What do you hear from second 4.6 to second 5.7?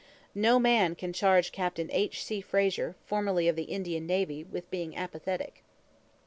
being apathetic.